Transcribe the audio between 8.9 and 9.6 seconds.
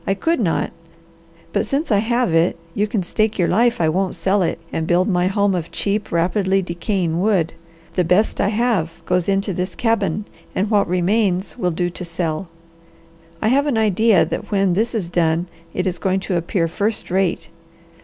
goes into